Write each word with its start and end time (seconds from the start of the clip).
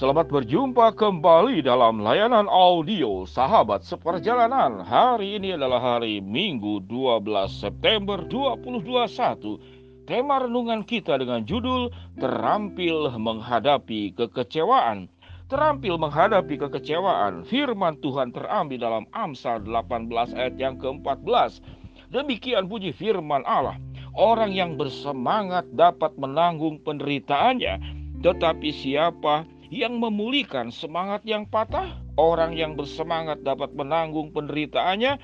Selamat 0.00 0.32
berjumpa 0.32 0.96
kembali 0.96 1.60
dalam 1.60 2.00
layanan 2.00 2.48
audio 2.48 3.28
Sahabat 3.28 3.84
Seperjalanan. 3.84 4.80
Hari 4.80 5.36
ini 5.36 5.52
adalah 5.52 5.76
hari 5.76 6.24
Minggu 6.24 6.80
12 6.88 7.20
September 7.52 8.24
2021. 8.24 9.60
Tema 10.08 10.40
renungan 10.40 10.88
kita 10.88 11.20
dengan 11.20 11.44
judul 11.44 11.92
Terampil 12.16 13.12
Menghadapi 13.12 14.16
Kekecewaan. 14.16 15.04
Terampil 15.52 16.00
menghadapi 16.00 16.56
kekecewaan, 16.56 17.44
firman 17.44 18.00
Tuhan 18.00 18.32
terambil 18.32 18.80
dalam 18.80 19.04
Amsal 19.12 19.60
18 19.68 20.32
ayat 20.32 20.56
yang 20.56 20.80
ke-14. 20.80 21.60
Demikian 22.08 22.72
puji 22.72 22.96
firman 22.96 23.44
Allah. 23.44 23.76
Orang 24.16 24.56
yang 24.56 24.80
bersemangat 24.80 25.68
dapat 25.76 26.16
menanggung 26.16 26.80
penderitaannya, 26.88 27.76
tetapi 28.24 28.72
siapa 28.72 29.44
yang 29.70 29.96
memulihkan 30.02 30.74
semangat 30.74 31.22
yang 31.22 31.46
patah. 31.46 31.94
Orang 32.18 32.52
yang 32.52 32.76
bersemangat 32.76 33.40
dapat 33.46 33.72
menanggung 33.72 34.34
penderitaannya, 34.34 35.16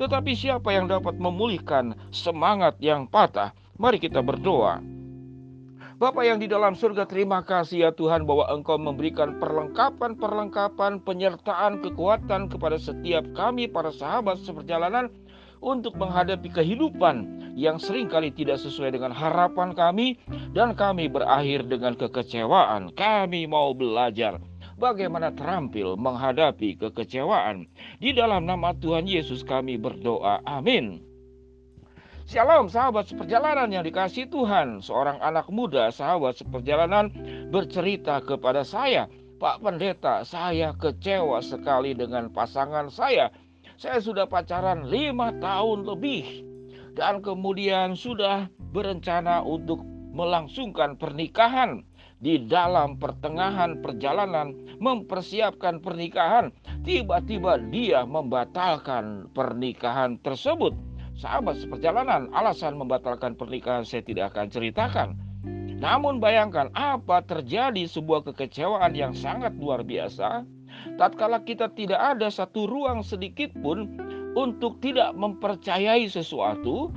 tetapi 0.00 0.34
siapa 0.34 0.74
yang 0.74 0.90
dapat 0.90 1.14
memulihkan 1.20 1.94
semangat 2.10 2.74
yang 2.82 3.06
patah? 3.06 3.54
Mari 3.78 4.02
kita 4.02 4.18
berdoa. 4.24 4.82
Bapak 6.00 6.24
yang 6.24 6.40
di 6.40 6.48
dalam 6.48 6.72
surga, 6.72 7.04
terima 7.04 7.44
kasih 7.44 7.84
ya 7.84 7.90
Tuhan 7.92 8.24
bahwa 8.24 8.48
Engkau 8.48 8.80
memberikan 8.80 9.36
perlengkapan-perlengkapan 9.36 11.04
penyertaan 11.04 11.84
kekuatan 11.84 12.48
kepada 12.48 12.80
setiap 12.80 13.20
kami 13.36 13.68
para 13.68 13.92
sahabat 13.92 14.40
seperjalanan 14.40 15.12
untuk 15.60 15.92
menghadapi 16.00 16.48
kehidupan 16.48 17.39
yang 17.60 17.76
sering 17.76 18.08
kali 18.08 18.32
tidak 18.32 18.56
sesuai 18.56 18.96
dengan 18.96 19.12
harapan 19.12 19.76
kami 19.76 20.16
dan 20.56 20.72
kami 20.72 21.12
berakhir 21.12 21.68
dengan 21.68 21.92
kekecewaan. 21.92 22.96
Kami 22.96 23.44
mau 23.44 23.76
belajar 23.76 24.40
bagaimana 24.80 25.28
terampil 25.36 26.00
menghadapi 26.00 26.80
kekecewaan. 26.80 27.68
Di 28.00 28.16
dalam 28.16 28.48
nama 28.48 28.72
Tuhan 28.72 29.04
Yesus 29.04 29.44
kami 29.44 29.76
berdoa. 29.76 30.40
Amin. 30.48 31.04
Shalom 32.24 32.72
sahabat 32.72 33.12
seperjalanan 33.12 33.68
yang 33.68 33.84
dikasih 33.84 34.32
Tuhan. 34.32 34.80
Seorang 34.80 35.20
anak 35.20 35.52
muda 35.52 35.92
sahabat 35.92 36.40
seperjalanan 36.40 37.12
bercerita 37.52 38.24
kepada 38.24 38.64
saya. 38.64 39.04
Pak 39.40 39.60
Pendeta, 39.60 40.20
saya 40.24 40.72
kecewa 40.76 41.40
sekali 41.40 41.96
dengan 41.96 42.28
pasangan 42.28 42.92
saya 42.92 43.32
saya 43.80 43.96
sudah 43.96 44.28
pacaran 44.28 44.84
lima 44.92 45.32
tahun 45.40 45.88
lebih 45.88 46.49
dan 46.94 47.22
kemudian 47.22 47.94
sudah 47.94 48.50
berencana 48.72 49.42
untuk 49.42 49.82
melangsungkan 50.14 50.98
pernikahan. 50.98 51.86
Di 52.20 52.36
dalam 52.36 53.00
pertengahan 53.00 53.80
perjalanan 53.80 54.52
mempersiapkan 54.76 55.80
pernikahan 55.80 56.52
tiba-tiba 56.84 57.56
dia 57.72 58.04
membatalkan 58.04 59.32
pernikahan 59.32 60.20
tersebut. 60.20 60.76
Sahabat 61.16 61.56
seperjalanan 61.64 62.28
alasan 62.36 62.76
membatalkan 62.76 63.40
pernikahan 63.40 63.88
saya 63.88 64.04
tidak 64.04 64.36
akan 64.36 64.52
ceritakan. 64.52 65.08
Namun 65.80 66.20
bayangkan 66.20 66.68
apa 66.76 67.24
terjadi 67.24 67.88
sebuah 67.88 68.28
kekecewaan 68.28 68.92
yang 68.92 69.16
sangat 69.16 69.56
luar 69.56 69.80
biasa? 69.80 70.44
Tatkala 71.00 71.40
kita 71.40 71.72
tidak 71.72 72.00
ada 72.00 72.28
satu 72.28 72.68
ruang 72.68 73.00
sedikit 73.00 73.48
pun 73.64 73.96
untuk 74.34 74.78
tidak 74.82 75.14
mempercayai 75.16 76.06
sesuatu, 76.06 76.90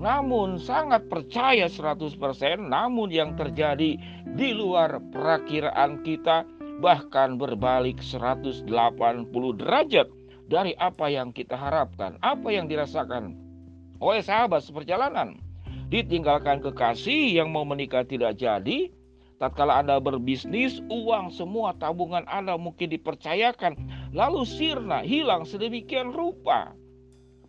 namun 0.00 0.56
sangat 0.56 1.06
percaya 1.12 1.68
100%, 1.68 2.16
namun 2.56 3.12
yang 3.12 3.36
terjadi 3.36 4.00
di 4.32 4.48
luar 4.56 4.96
perakiraan 5.12 6.00
kita 6.00 6.48
bahkan 6.80 7.36
berbalik 7.36 8.00
180 8.00 8.64
derajat 9.60 10.08
dari 10.48 10.72
apa 10.80 11.06
yang 11.12 11.30
kita 11.30 11.54
harapkan, 11.54 12.16
apa 12.24 12.48
yang 12.48 12.66
dirasakan 12.66 13.36
oleh 14.00 14.24
sahabat 14.24 14.64
seperjalanan. 14.64 15.36
Ditinggalkan 15.92 16.62
kekasih 16.64 17.36
yang 17.36 17.50
mau 17.50 17.66
menikah 17.66 18.06
tidak 18.06 18.38
jadi, 18.38 18.88
Tatkala 19.40 19.80
Anda 19.80 19.96
berbisnis, 19.96 20.84
uang 20.92 21.32
semua 21.32 21.72
tabungan 21.76 22.28
Anda 22.28 22.60
mungkin 22.60 22.92
dipercayakan, 22.92 23.72
lalu 24.12 24.44
sirna, 24.44 25.00
hilang 25.00 25.48
sedemikian 25.48 26.12
rupa. 26.12 26.76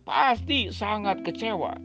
Pasti 0.02 0.74
sangat 0.74 1.22
kecewa. 1.22 1.78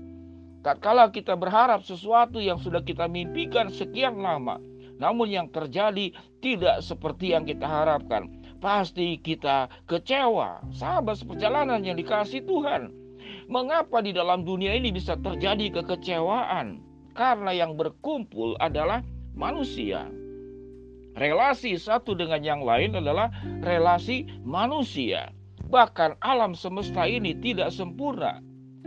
Tatkala 0.66 1.14
kita 1.14 1.38
berharap 1.38 1.86
sesuatu 1.86 2.42
yang 2.42 2.58
sudah 2.58 2.82
kita 2.82 3.06
mimpikan 3.06 3.70
sekian 3.70 4.20
lama, 4.20 4.58
namun 4.98 5.30
yang 5.30 5.48
terjadi 5.54 6.12
tidak 6.42 6.82
seperti 6.82 7.38
yang 7.38 7.46
kita 7.46 7.64
harapkan, 7.64 8.28
pasti 8.58 9.22
kita 9.22 9.70
kecewa. 9.86 10.66
Sahabat 10.74 11.22
seperjalanan 11.22 11.86
yang 11.86 11.96
dikasih 11.96 12.42
Tuhan, 12.44 12.90
mengapa 13.46 14.02
di 14.02 14.12
dalam 14.12 14.44
dunia 14.44 14.74
ini 14.74 14.90
bisa 14.90 15.14
terjadi 15.16 15.80
kekecewaan? 15.80 16.82
Karena 17.14 17.54
yang 17.54 17.78
berkumpul 17.78 18.58
adalah 18.58 19.06
manusia. 19.38 20.10
Relasi 21.18 21.78
satu 21.78 22.14
dengan 22.14 22.42
yang 22.46 22.62
lain 22.62 22.94
adalah 22.94 23.34
relasi 23.66 24.26
manusia. 24.46 25.34
Bahkan 25.68 26.24
alam 26.24 26.56
semesta 26.56 27.04
ini 27.04 27.36
tidak 27.44 27.76
sempurna 27.76 28.40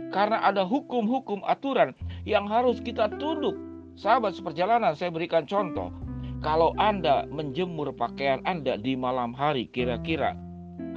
karena 0.09 0.41
ada 0.41 0.65
hukum-hukum 0.65 1.45
aturan 1.45 1.93
yang 2.25 2.49
harus 2.49 2.81
kita 2.81 3.07
tunduk. 3.21 3.53
Sahabat 3.93 4.33
seperjalanan, 4.33 4.97
saya 4.97 5.13
berikan 5.13 5.45
contoh. 5.45 5.93
Kalau 6.41 6.73
Anda 6.81 7.29
menjemur 7.29 7.93
pakaian 7.93 8.41
Anda 8.49 8.81
di 8.81 8.97
malam 8.97 9.31
hari, 9.37 9.69
kira-kira 9.69 10.33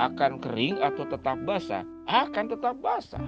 akan 0.01 0.41
kering 0.41 0.81
atau 0.81 1.05
tetap 1.05 1.37
basah? 1.45 1.85
Akan 2.09 2.49
tetap 2.49 2.81
basah. 2.81 3.23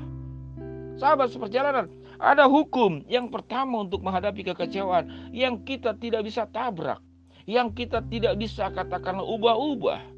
Sahabat 0.97 1.29
seperjalanan, 1.29 1.93
ada 2.17 2.49
hukum 2.49 3.05
yang 3.05 3.29
pertama 3.29 3.85
untuk 3.85 4.01
menghadapi 4.01 4.49
kekecewaan 4.49 5.29
yang 5.37 5.61
kita 5.61 5.93
tidak 6.01 6.25
bisa 6.25 6.49
tabrak, 6.49 7.05
yang 7.45 7.69
kita 7.77 8.01
tidak 8.09 8.41
bisa 8.41 8.73
katakan 8.73 9.21
ubah-ubah. 9.21 10.16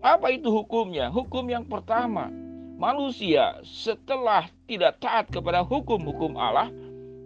Apa 0.00 0.32
itu 0.32 0.48
hukumnya? 0.48 1.12
Hukum 1.12 1.44
yang 1.52 1.68
pertama, 1.68 2.32
manusia 2.80 3.60
setelah 3.60 4.48
tidak 4.64 4.96
taat 5.04 5.28
kepada 5.28 5.60
hukum-hukum 5.60 6.40
Allah, 6.40 6.72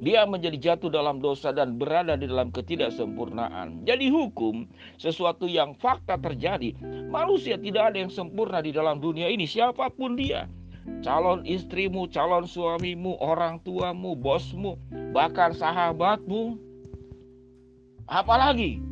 dia 0.02 0.26
menjadi 0.26 0.74
jatuh 0.74 0.90
dalam 0.90 1.22
dosa 1.22 1.54
dan 1.54 1.78
berada 1.78 2.18
di 2.18 2.26
dalam 2.26 2.50
ketidaksempurnaan. 2.50 3.86
Jadi 3.86 4.10
hukum 4.10 4.66
sesuatu 4.98 5.46
yang 5.46 5.78
fakta 5.78 6.18
terjadi. 6.18 6.74
Manusia 7.08 7.54
tidak 7.56 7.94
ada 7.94 8.02
yang 8.02 8.10
sempurna 8.10 8.58
di 8.58 8.74
dalam 8.74 8.98
dunia 8.98 9.30
ini 9.30 9.46
siapa 9.46 9.86
pun 9.94 10.18
dia 10.18 10.50
calon 11.00 11.44
istrimu, 11.48 12.08
calon 12.12 12.44
suamimu, 12.44 13.16
orang 13.20 13.60
tuamu, 13.64 14.12
bosmu, 14.18 14.76
bahkan 15.16 15.56
sahabatmu. 15.56 16.60
Apalagi 18.04 18.84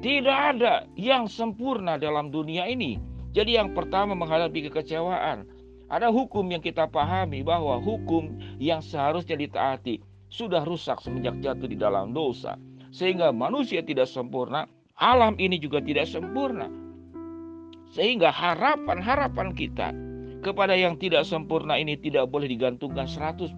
tidak 0.00 0.38
ada 0.56 0.86
yang 0.94 1.26
sempurna 1.26 1.98
dalam 1.98 2.30
dunia 2.30 2.70
ini. 2.70 3.09
Jadi 3.30 3.54
yang 3.58 3.72
pertama 3.74 4.18
menghadapi 4.18 4.70
kekecewaan. 4.70 5.46
Ada 5.90 6.06
hukum 6.10 6.46
yang 6.54 6.62
kita 6.62 6.86
pahami 6.86 7.42
bahwa 7.42 7.78
hukum 7.82 8.38
yang 8.62 8.78
seharusnya 8.78 9.34
ditaati 9.34 9.98
sudah 10.30 10.62
rusak 10.62 11.02
semenjak 11.02 11.34
jatuh 11.42 11.66
di 11.66 11.74
dalam 11.74 12.14
dosa. 12.14 12.54
Sehingga 12.94 13.34
manusia 13.34 13.82
tidak 13.82 14.06
sempurna, 14.06 14.70
alam 14.98 15.34
ini 15.38 15.58
juga 15.58 15.82
tidak 15.82 16.06
sempurna. 16.06 16.70
Sehingga 17.90 18.30
harapan-harapan 18.30 19.50
kita 19.54 19.90
kepada 20.46 20.78
yang 20.78 20.94
tidak 20.94 21.26
sempurna 21.26 21.74
ini 21.74 21.98
tidak 21.98 22.30
boleh 22.30 22.46
digantungkan 22.46 23.10
100%. 23.10 23.50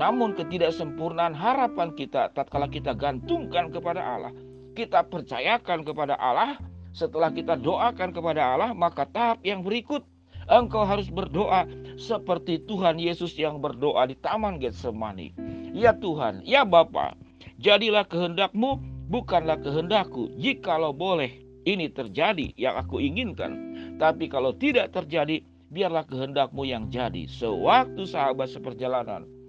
Namun 0.00 0.32
ketidaksempurnaan 0.32 1.36
harapan 1.36 1.92
kita 1.92 2.32
tatkala 2.32 2.72
kita 2.72 2.96
gantungkan 2.96 3.68
kepada 3.68 4.00
Allah, 4.00 4.32
kita 4.72 5.04
percayakan 5.04 5.84
kepada 5.84 6.16
Allah, 6.16 6.56
setelah 6.90 7.30
kita 7.30 7.54
doakan 7.54 8.10
kepada 8.10 8.54
Allah, 8.54 8.70
maka 8.74 9.06
tahap 9.06 9.38
yang 9.46 9.62
berikut 9.62 10.02
engkau 10.50 10.82
harus 10.82 11.06
berdoa 11.06 11.66
seperti 11.94 12.58
Tuhan 12.66 12.98
Yesus 12.98 13.38
yang 13.38 13.62
berdoa 13.62 14.10
di 14.10 14.18
Taman 14.18 14.58
Getsemani. 14.58 15.32
Ya 15.70 15.94
Tuhan, 15.94 16.42
ya 16.42 16.66
Bapa, 16.66 17.14
jadilah 17.62 18.02
kehendakmu, 18.02 18.82
bukanlah 19.06 19.62
kehendakku. 19.62 20.34
Jikalau 20.34 20.90
boleh 20.90 21.30
ini 21.62 21.86
terjadi 21.86 22.50
yang 22.58 22.74
aku 22.74 22.98
inginkan. 22.98 23.78
Tapi 24.02 24.26
kalau 24.26 24.50
tidak 24.50 24.90
terjadi, 24.90 25.46
biarlah 25.70 26.02
kehendakmu 26.02 26.66
yang 26.66 26.90
jadi. 26.90 27.30
Sewaktu 27.30 28.02
sahabat 28.10 28.50
seperjalanan 28.50 29.40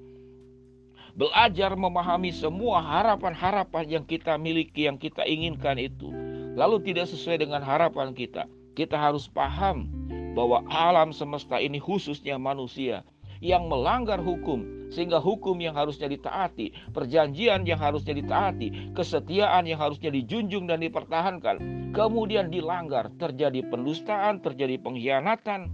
belajar 1.12 1.76
memahami 1.76 2.32
semua 2.32 2.80
harapan-harapan 2.80 4.00
yang 4.00 4.06
kita 4.08 4.40
miliki, 4.40 4.88
yang 4.88 4.96
kita 4.96 5.28
inginkan 5.28 5.76
itu, 5.76 6.08
lalu 6.56 6.84
tidak 6.84 7.08
sesuai 7.12 7.44
dengan 7.44 7.64
harapan 7.64 8.12
kita, 8.12 8.48
kita 8.76 8.96
harus 8.96 9.28
paham 9.28 9.88
bahwa 10.32 10.64
alam 10.72 11.12
semesta 11.12 11.60
ini 11.60 11.80
khususnya 11.80 12.40
manusia 12.40 13.04
yang 13.42 13.68
melanggar 13.68 14.22
hukum 14.22 14.64
sehingga 14.94 15.18
hukum 15.18 15.58
yang 15.58 15.74
harusnya 15.74 16.12
ditaati, 16.12 16.92
perjanjian 16.94 17.64
yang 17.64 17.80
harusnya 17.80 18.14
ditaati, 18.14 18.94
kesetiaan 18.94 19.66
yang 19.66 19.80
harusnya 19.80 20.12
dijunjung 20.12 20.68
dan 20.68 20.84
dipertahankan, 20.84 21.90
kemudian 21.96 22.52
dilanggar, 22.52 23.08
terjadi 23.18 23.66
pendustaan, 23.72 24.44
terjadi 24.44 24.78
pengkhianatan, 24.84 25.72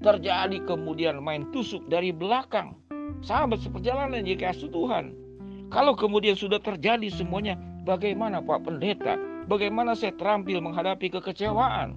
terjadi 0.00 0.60
kemudian 0.64 1.20
main 1.20 1.48
tusuk 1.50 1.84
dari 1.88 2.12
belakang. 2.12 2.76
Sahabat 3.20 3.60
seperjalanan 3.60 4.24
jika 4.24 4.52
Tuhan. 4.56 5.12
Kalau 5.68 5.92
kemudian 5.92 6.34
sudah 6.34 6.58
terjadi 6.58 7.08
semuanya, 7.12 7.56
bagaimana 7.84 8.40
Pak 8.40 8.64
Pendeta? 8.64 9.29
Bagaimana 9.48 9.96
saya 9.96 10.12
terampil 10.16 10.60
menghadapi 10.60 11.08
kekecewaan? 11.08 11.96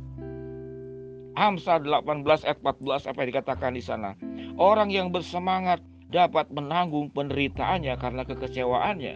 Amsal 1.34 1.82
18 1.82 2.46
ayat 2.46 2.60
14 2.62 3.10
apa 3.10 3.18
yang 3.26 3.30
dikatakan 3.34 3.72
di 3.74 3.82
sana? 3.82 4.14
Orang 4.56 4.94
yang 4.94 5.10
bersemangat 5.10 5.82
dapat 6.14 6.46
menanggung 6.54 7.10
penderitaannya 7.10 7.98
karena 7.98 8.22
kekecewaannya. 8.22 9.16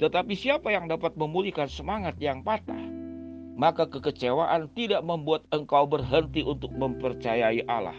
Tetapi 0.00 0.32
siapa 0.32 0.72
yang 0.72 0.88
dapat 0.88 1.12
memulihkan 1.20 1.68
semangat 1.68 2.16
yang 2.16 2.40
patah? 2.40 2.80
Maka 3.58 3.84
kekecewaan 3.84 4.72
tidak 4.72 5.04
membuat 5.04 5.44
engkau 5.52 5.84
berhenti 5.84 6.40
untuk 6.40 6.72
mempercayai 6.72 7.68
Allah. 7.68 7.98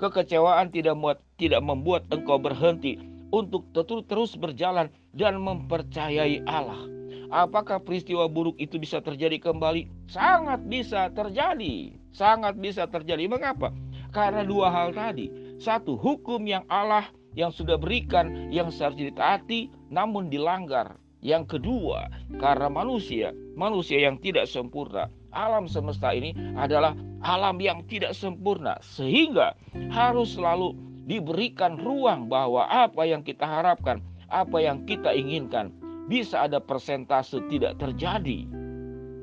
Kekecewaan 0.00 0.72
tidak 0.72 0.96
membuat, 0.96 1.20
tidak 1.36 1.60
membuat 1.60 2.02
engkau 2.08 2.40
berhenti 2.40 2.96
untuk 3.34 3.68
terus 4.08 4.38
berjalan 4.38 4.88
dan 5.12 5.42
mempercayai 5.42 6.46
Allah. 6.46 6.93
Apakah 7.34 7.82
peristiwa 7.82 8.30
buruk 8.30 8.54
itu 8.62 8.78
bisa 8.78 9.02
terjadi 9.02 9.42
kembali? 9.42 10.06
Sangat 10.06 10.62
bisa 10.70 11.10
terjadi. 11.10 11.98
Sangat 12.14 12.54
bisa 12.54 12.86
terjadi. 12.86 13.26
Mengapa? 13.26 13.74
Karena 14.14 14.46
dua 14.46 14.70
hal 14.70 14.94
tadi. 14.94 15.58
Satu, 15.58 15.98
hukum 15.98 16.46
yang 16.46 16.62
Allah 16.70 17.10
yang 17.34 17.50
sudah 17.50 17.74
berikan 17.74 18.54
yang 18.54 18.70
seharusnya 18.70 19.10
ditaati 19.10 19.66
namun 19.90 20.30
dilanggar. 20.30 20.94
Yang 21.26 21.58
kedua, 21.58 22.06
karena 22.38 22.70
manusia, 22.70 23.34
manusia 23.58 23.98
yang 23.98 24.14
tidak 24.22 24.46
sempurna, 24.46 25.10
alam 25.34 25.66
semesta 25.66 26.14
ini 26.14 26.38
adalah 26.54 26.94
alam 27.18 27.58
yang 27.58 27.82
tidak 27.90 28.14
sempurna 28.14 28.78
sehingga 28.78 29.58
harus 29.90 30.38
selalu 30.38 30.78
diberikan 31.10 31.82
ruang 31.82 32.30
bahwa 32.30 32.70
apa 32.70 33.02
yang 33.10 33.26
kita 33.26 33.42
harapkan, 33.42 33.98
apa 34.30 34.62
yang 34.62 34.86
kita 34.86 35.10
inginkan 35.16 35.74
bisa 36.08 36.44
ada 36.44 36.60
persentase 36.60 37.40
tidak 37.48 37.80
terjadi. 37.80 38.44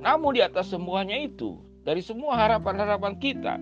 Namun 0.01 0.33
di 0.33 0.41
atas 0.41 0.73
semuanya 0.73 1.17
itu, 1.17 1.61
dari 1.85 2.01
semua 2.01 2.33
harapan-harapan 2.37 3.13
kita, 3.21 3.57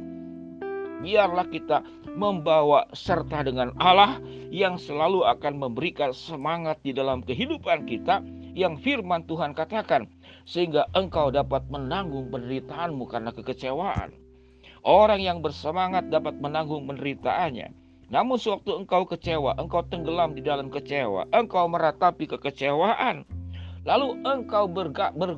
biarlah 1.03 1.47
kita 1.47 1.83
membawa 2.15 2.87
serta 2.91 3.43
dengan 3.43 3.71
Allah 3.79 4.19
yang 4.51 4.75
selalu 4.75 5.23
akan 5.27 5.59
memberikan 5.59 6.11
semangat 6.11 6.79
di 6.83 6.91
dalam 6.91 7.23
kehidupan 7.23 7.87
kita 7.87 8.23
yang 8.55 8.75
firman 8.79 9.23
Tuhan 9.27 9.55
katakan 9.55 10.07
sehingga 10.43 10.89
engkau 10.97 11.31
dapat 11.31 11.63
menanggung 11.71 12.27
penderitaanmu 12.33 13.07
karena 13.07 13.31
kekecewaan. 13.31 14.11
Orang 14.83 15.19
yang 15.19 15.43
bersemangat 15.43 16.07
dapat 16.07 16.39
menanggung 16.39 16.87
penderitaannya. 16.87 17.88
Namun 18.09 18.41
sewaktu 18.41 18.85
engkau 18.85 19.05
kecewa, 19.05 19.53
engkau 19.61 19.85
tenggelam 19.85 20.33
di 20.33 20.41
dalam 20.41 20.73
kecewa, 20.73 21.29
engkau 21.29 21.69
meratapi 21.69 22.25
kekecewaan, 22.25 23.21
lalu 23.85 24.17
engkau 24.25 24.65
berga, 24.65 25.13
ber, 25.13 25.37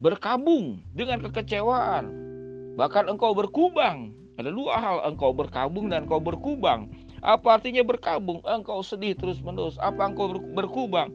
berkabung 0.00 0.80
dengan 0.96 1.20
kekecewaan, 1.20 2.08
bahkan 2.80 3.04
engkau 3.08 3.36
berkubang 3.36 4.16
ada 4.34 4.50
dua 4.50 4.74
hal, 4.82 4.96
engkau 5.06 5.30
berkabung 5.30 5.86
dan 5.86 6.10
engkau 6.10 6.18
berkubang. 6.18 6.90
Apa 7.22 7.56
artinya 7.60 7.86
berkabung? 7.86 8.42
Engkau 8.42 8.82
sedih 8.82 9.14
terus-menerus. 9.14 9.78
Apa 9.78 10.10
engkau 10.10 10.34
berkubang? 10.34 11.14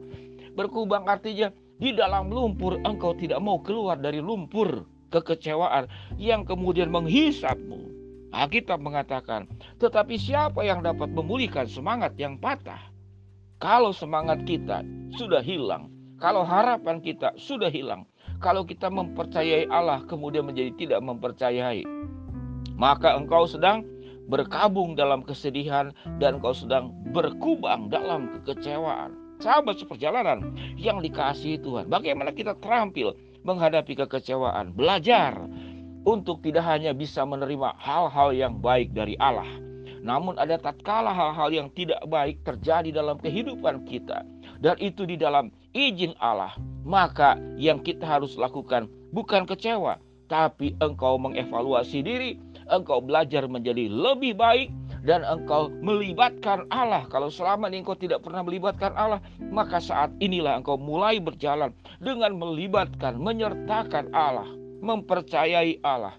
Berkubang 0.56 1.04
artinya 1.04 1.52
di 1.76 1.92
dalam 1.92 2.32
lumpur 2.32 2.80
engkau 2.82 3.12
tidak 3.12 3.38
mau 3.44 3.60
keluar 3.60 4.00
dari 4.00 4.24
lumpur 4.24 4.88
kekecewaan 5.12 5.86
yang 6.16 6.48
kemudian 6.48 6.88
menghisapmu. 6.88 7.89
Alkitab 8.30 8.78
mengatakan, 8.78 9.50
tetapi 9.82 10.14
siapa 10.14 10.62
yang 10.62 10.86
dapat 10.86 11.10
memulihkan 11.10 11.66
semangat 11.66 12.14
yang 12.14 12.38
patah? 12.38 12.78
Kalau 13.58 13.90
semangat 13.90 14.46
kita 14.46 14.86
sudah 15.18 15.42
hilang, 15.42 15.90
kalau 16.16 16.46
harapan 16.46 17.02
kita 17.02 17.34
sudah 17.36 17.68
hilang, 17.68 18.06
kalau 18.40 18.64
kita 18.64 18.88
mempercayai 18.88 19.68
Allah 19.68 20.00
kemudian 20.06 20.48
menjadi 20.48 20.72
tidak 20.78 21.00
mempercayai, 21.04 21.84
maka 22.78 23.18
engkau 23.18 23.44
sedang 23.44 23.84
berkabung 24.30 24.94
dalam 24.94 25.26
kesedihan 25.26 25.90
dan 26.22 26.38
engkau 26.38 26.54
sedang 26.54 26.94
berkubang 27.10 27.90
dalam 27.90 28.30
kekecewaan. 28.40 29.12
Sahabat 29.40 29.80
seperjalanan 29.80 30.54
yang 30.78 31.02
dikasihi 31.02 31.58
Tuhan, 31.60 31.88
bagaimana 31.90 32.30
kita 32.30 32.54
terampil 32.62 33.16
menghadapi 33.42 33.96
kekecewaan, 33.96 34.76
belajar 34.76 35.36
untuk 36.04 36.40
tidak 36.40 36.64
hanya 36.64 36.96
bisa 36.96 37.24
menerima 37.24 37.76
hal-hal 37.76 38.32
yang 38.32 38.58
baik 38.58 38.92
dari 38.96 39.16
Allah, 39.20 39.48
namun 40.00 40.36
ada 40.40 40.56
tatkala 40.56 41.12
hal-hal 41.12 41.52
yang 41.52 41.68
tidak 41.76 42.00
baik 42.08 42.40
terjadi 42.44 42.90
dalam 42.90 43.20
kehidupan 43.20 43.84
kita 43.84 44.24
dan 44.60 44.76
itu 44.80 45.04
di 45.04 45.20
dalam 45.20 45.52
izin 45.76 46.16
Allah, 46.20 46.56
maka 46.84 47.36
yang 47.60 47.80
kita 47.80 48.04
harus 48.04 48.36
lakukan 48.36 48.88
bukan 49.12 49.44
kecewa, 49.44 50.00
tapi 50.28 50.76
engkau 50.80 51.20
mengevaluasi 51.20 52.00
diri 52.00 52.36
engkau 52.70 53.02
belajar 53.02 53.44
menjadi 53.50 53.90
lebih 53.90 54.38
baik 54.38 54.70
dan 55.02 55.26
engkau 55.26 55.68
melibatkan 55.82 56.64
Allah. 56.70 57.04
Kalau 57.10 57.28
selama 57.28 57.66
ini 57.68 57.82
engkau 57.82 57.98
tidak 57.98 58.22
pernah 58.22 58.46
melibatkan 58.46 58.94
Allah, 58.94 59.20
maka 59.50 59.82
saat 59.82 60.14
inilah 60.22 60.60
engkau 60.60 60.78
mulai 60.78 61.18
berjalan 61.18 61.74
dengan 61.98 62.38
melibatkan, 62.38 63.18
menyertakan 63.18 64.12
Allah, 64.14 64.46
mempercayai 64.80 65.80
Allah. 65.84 66.16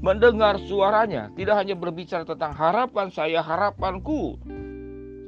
Mendengar 0.00 0.60
suaranya, 0.68 1.32
tidak 1.32 1.56
hanya 1.56 1.72
berbicara 1.72 2.24
tentang 2.28 2.52
harapan 2.52 3.08
saya, 3.08 3.40
harapanku, 3.40 4.36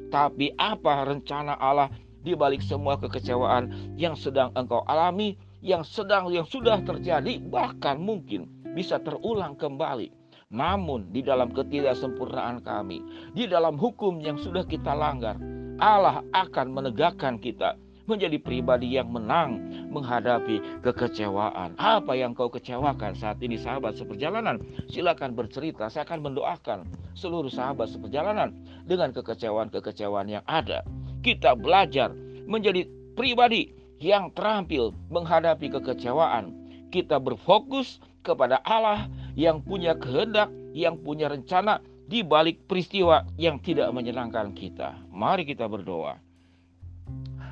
tapi 0.08 0.52
apa 0.56 1.08
rencana 1.08 1.56
Allah 1.56 1.88
di 2.20 2.36
balik 2.36 2.60
semua 2.60 3.00
kekecewaan 3.00 3.96
yang 3.96 4.12
sedang 4.12 4.52
engkau 4.56 4.84
alami, 4.84 5.36
yang 5.64 5.84
sedang 5.84 6.28
yang 6.28 6.44
sudah 6.44 6.80
terjadi, 6.84 7.40
bahkan 7.48 7.96
mungkin 7.96 8.48
bisa 8.76 9.00
terulang 9.00 9.56
kembali. 9.56 10.12
Namun 10.48 11.12
di 11.12 11.20
dalam 11.20 11.52
ketidaksempurnaan 11.52 12.64
kami, 12.64 13.04
di 13.36 13.44
dalam 13.44 13.76
hukum 13.76 14.16
yang 14.20 14.40
sudah 14.40 14.64
kita 14.64 14.96
langgar, 14.96 15.36
Allah 15.76 16.24
akan 16.32 16.72
menegakkan 16.72 17.36
kita 17.36 17.76
menjadi 18.08 18.40
pribadi 18.40 18.96
yang 18.96 19.12
menang 19.12 19.60
menghadapi 19.93 20.81
kekecewaan. 20.81 21.77
Apa 21.77 22.17
yang 22.17 22.32
kau 22.32 22.48
kecewakan 22.48 23.12
saat 23.15 23.38
ini 23.44 23.60
sahabat 23.60 24.00
seperjalanan? 24.00 24.58
Silakan 24.88 25.36
bercerita, 25.36 25.93
saya 25.93 26.08
akan 26.08 26.32
mendoakan 26.32 26.88
seluruh 27.12 27.53
sahabat 27.53 27.93
seperjalanan 27.93 28.56
dengan 28.88 29.12
kekecewaan-kekecewaan 29.12 30.32
yang 30.32 30.44
ada. 30.48 30.82
Kita 31.20 31.53
belajar 31.53 32.10
menjadi 32.48 32.88
pribadi 33.12 33.77
yang 34.00 34.32
terampil 34.32 34.96
menghadapi 35.12 35.69
kekecewaan. 35.69 36.56
Kita 36.88 37.20
berfokus 37.20 38.00
kepada 38.24 38.65
Allah 38.65 39.12
yang 39.36 39.60
punya 39.60 39.93
kehendak, 39.93 40.48
yang 40.72 40.96
punya 40.96 41.29
rencana 41.29 41.84
di 42.08 42.24
balik 42.24 42.65
peristiwa 42.65 43.29
yang 43.36 43.60
tidak 43.60 43.93
menyenangkan 43.93 44.56
kita. 44.56 44.96
Mari 45.12 45.44
kita 45.44 45.69
berdoa. 45.69 46.28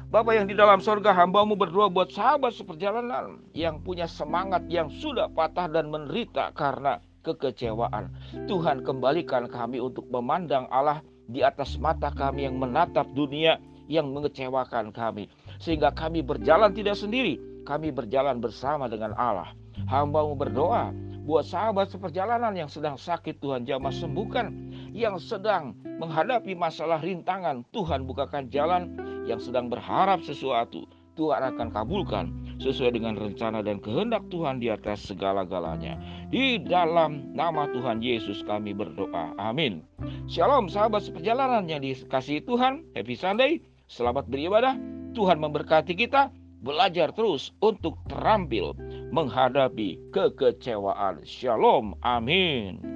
Bapak 0.06 0.38
yang 0.38 0.46
di 0.46 0.54
dalam 0.54 0.78
sorga 0.78 1.10
hambamu 1.10 1.58
berdoa 1.58 1.90
buat 1.90 2.14
sahabat 2.14 2.54
seperjalanan 2.54 3.42
yang 3.58 3.82
punya 3.82 4.06
semangat 4.06 4.62
yang 4.70 4.86
sudah 4.86 5.26
patah 5.26 5.66
dan 5.66 5.90
menderita 5.90 6.54
karena 6.54 7.02
kekecewaan. 7.26 8.14
Tuhan 8.46 8.86
kembalikan 8.86 9.50
kami 9.50 9.82
untuk 9.82 10.06
memandang 10.06 10.70
Allah 10.70 11.02
di 11.26 11.42
atas 11.42 11.74
mata 11.82 12.14
kami 12.14 12.46
yang 12.46 12.54
menatap 12.54 13.10
dunia 13.18 13.58
yang 13.90 14.14
mengecewakan 14.14 14.94
kami. 14.94 15.26
Sehingga 15.58 15.90
kami 15.90 16.22
berjalan 16.22 16.70
tidak 16.70 16.94
sendiri, 16.94 17.42
kami 17.66 17.90
berjalan 17.90 18.38
bersama 18.38 18.86
dengan 18.86 19.10
Allah. 19.18 19.50
Hambamu 19.90 20.38
berdoa 20.38 20.94
buat 21.26 21.42
sahabat 21.42 21.90
seperjalanan 21.90 22.54
yang 22.54 22.70
sedang 22.70 22.94
sakit 22.94 23.42
Tuhan 23.42 23.66
jamah 23.66 23.90
sembuhkan 23.90 24.54
yang 24.96 25.20
sedang 25.20 25.76
menghadapi 26.00 26.56
masalah 26.56 26.96
rintangan 27.04 27.68
Tuhan 27.76 28.08
bukakan 28.08 28.48
jalan 28.48 28.96
yang 29.28 29.36
sedang 29.36 29.68
berharap 29.68 30.24
sesuatu 30.24 30.88
Tuhan 31.20 31.44
akan 31.52 31.68
kabulkan 31.72 32.32
sesuai 32.60 32.96
dengan 32.96 33.16
rencana 33.16 33.64
dan 33.64 33.80
kehendak 33.80 34.24
Tuhan 34.32 34.60
di 34.60 34.72
atas 34.72 35.04
segala-galanya. 35.04 35.96
Di 36.28 36.60
dalam 36.60 37.32
nama 37.32 37.68
Tuhan 37.72 38.04
Yesus 38.04 38.44
kami 38.44 38.76
berdoa. 38.76 39.32
Amin. 39.40 39.84
Shalom 40.28 40.68
sahabat 40.68 41.04
seperjalanan 41.04 41.68
yang 41.68 41.80
dikasihi 41.80 42.44
Tuhan. 42.44 42.84
Happy 42.92 43.16
Sunday. 43.16 43.64
Selamat 43.88 44.28
beribadah. 44.28 44.76
Tuhan 45.16 45.40
memberkati 45.40 45.96
kita. 45.96 46.28
Belajar 46.60 47.12
terus 47.12 47.52
untuk 47.60 48.00
terampil 48.08 48.76
menghadapi 49.12 50.12
kekecewaan. 50.12 51.24
Shalom. 51.24 51.96
Amin. 52.04 52.95